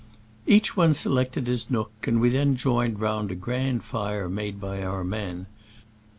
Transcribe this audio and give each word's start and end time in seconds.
Each 0.47 0.75
one 0.75 0.95
selected 0.95 1.45
his 1.45 1.69
nook, 1.69 1.91
and 2.07 2.19
we 2.19 2.29
then 2.29 2.55
joined 2.55 2.99
round 2.99 3.29
a 3.29 3.35
grand 3.35 3.83
fire 3.83 4.27
made 4.27 4.59
by 4.59 4.81
our 4.81 5.03
men. 5.03 5.45